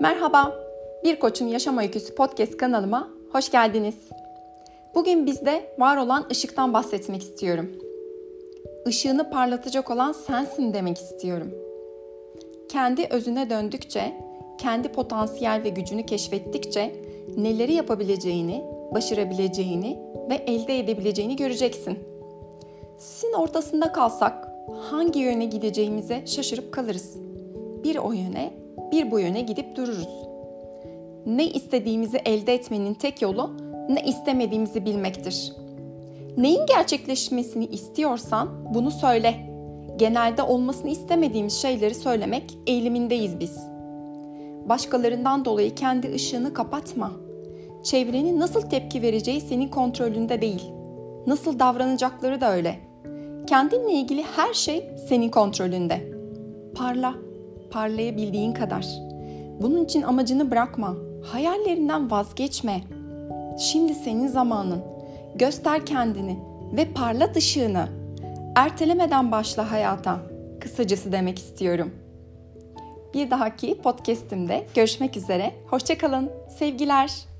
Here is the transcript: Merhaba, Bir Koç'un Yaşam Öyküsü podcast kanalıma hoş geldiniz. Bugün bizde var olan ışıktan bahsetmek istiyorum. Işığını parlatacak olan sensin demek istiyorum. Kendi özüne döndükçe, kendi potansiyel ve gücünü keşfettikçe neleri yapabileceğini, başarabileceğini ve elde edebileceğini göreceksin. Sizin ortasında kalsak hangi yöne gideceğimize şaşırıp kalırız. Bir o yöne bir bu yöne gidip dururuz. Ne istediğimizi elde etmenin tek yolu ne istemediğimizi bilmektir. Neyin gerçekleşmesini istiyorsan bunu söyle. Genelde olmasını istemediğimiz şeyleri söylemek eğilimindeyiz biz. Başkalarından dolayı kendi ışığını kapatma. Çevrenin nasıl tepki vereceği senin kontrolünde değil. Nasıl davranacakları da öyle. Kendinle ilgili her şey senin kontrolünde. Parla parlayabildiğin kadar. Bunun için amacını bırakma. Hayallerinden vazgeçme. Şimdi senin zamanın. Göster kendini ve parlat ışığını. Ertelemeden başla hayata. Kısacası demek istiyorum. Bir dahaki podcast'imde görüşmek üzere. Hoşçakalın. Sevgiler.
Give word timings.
Merhaba, 0.00 0.54
Bir 1.04 1.18
Koç'un 1.18 1.46
Yaşam 1.46 1.78
Öyküsü 1.78 2.14
podcast 2.14 2.56
kanalıma 2.56 3.08
hoş 3.32 3.50
geldiniz. 3.50 3.94
Bugün 4.94 5.26
bizde 5.26 5.74
var 5.78 5.96
olan 5.96 6.26
ışıktan 6.30 6.72
bahsetmek 6.72 7.22
istiyorum. 7.22 7.70
Işığını 8.86 9.30
parlatacak 9.30 9.90
olan 9.90 10.12
sensin 10.12 10.72
demek 10.72 10.98
istiyorum. 10.98 11.54
Kendi 12.68 13.06
özüne 13.10 13.50
döndükçe, 13.50 14.12
kendi 14.58 14.88
potansiyel 14.88 15.62
ve 15.64 15.68
gücünü 15.68 16.06
keşfettikçe 16.06 16.96
neleri 17.36 17.72
yapabileceğini, 17.72 18.64
başarabileceğini 18.94 19.98
ve 20.30 20.34
elde 20.34 20.78
edebileceğini 20.78 21.36
göreceksin. 21.36 21.98
Sizin 22.98 23.32
ortasında 23.32 23.92
kalsak 23.92 24.48
hangi 24.90 25.20
yöne 25.20 25.44
gideceğimize 25.44 26.26
şaşırıp 26.26 26.72
kalırız. 26.72 27.16
Bir 27.84 27.96
o 27.96 28.12
yöne 28.12 28.63
bir 28.92 29.10
bu 29.10 29.20
yöne 29.20 29.40
gidip 29.40 29.76
dururuz. 29.76 30.08
Ne 31.26 31.46
istediğimizi 31.46 32.16
elde 32.16 32.54
etmenin 32.54 32.94
tek 32.94 33.22
yolu 33.22 33.50
ne 33.88 34.02
istemediğimizi 34.02 34.84
bilmektir. 34.84 35.52
Neyin 36.36 36.66
gerçekleşmesini 36.66 37.66
istiyorsan 37.66 38.48
bunu 38.74 38.90
söyle. 38.90 39.34
Genelde 39.96 40.42
olmasını 40.42 40.90
istemediğimiz 40.90 41.52
şeyleri 41.52 41.94
söylemek 41.94 42.58
eğilimindeyiz 42.66 43.40
biz. 43.40 43.58
Başkalarından 44.68 45.44
dolayı 45.44 45.74
kendi 45.74 46.14
ışığını 46.14 46.54
kapatma. 46.54 47.12
Çevrenin 47.82 48.40
nasıl 48.40 48.60
tepki 48.60 49.02
vereceği 49.02 49.40
senin 49.40 49.68
kontrolünde 49.68 50.40
değil. 50.40 50.64
Nasıl 51.26 51.58
davranacakları 51.58 52.40
da 52.40 52.52
öyle. 52.52 52.78
Kendinle 53.46 53.92
ilgili 53.92 54.22
her 54.36 54.54
şey 54.54 54.90
senin 55.08 55.28
kontrolünde. 55.30 56.12
Parla 56.74 57.14
parlayabildiğin 57.74 58.52
kadar. 58.52 58.86
Bunun 59.62 59.84
için 59.84 60.02
amacını 60.02 60.50
bırakma. 60.50 60.94
Hayallerinden 61.24 62.10
vazgeçme. 62.10 62.80
Şimdi 63.58 63.94
senin 63.94 64.26
zamanın. 64.26 64.82
Göster 65.34 65.86
kendini 65.86 66.38
ve 66.72 66.84
parlat 66.84 67.36
ışığını. 67.36 67.88
Ertelemeden 68.56 69.32
başla 69.32 69.70
hayata. 69.70 70.18
Kısacası 70.60 71.12
demek 71.12 71.38
istiyorum. 71.38 71.94
Bir 73.14 73.30
dahaki 73.30 73.78
podcast'imde 73.82 74.66
görüşmek 74.74 75.16
üzere. 75.16 75.52
Hoşçakalın. 75.70 76.30
Sevgiler. 76.58 77.33